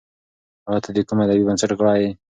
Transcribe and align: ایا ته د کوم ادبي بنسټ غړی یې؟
ایا 0.67 0.79
ته 0.83 0.89
د 0.95 0.97
کوم 1.07 1.17
ادبي 1.23 1.43
بنسټ 1.47 1.71
غړی 1.79 1.97
یې؟ 2.01 2.09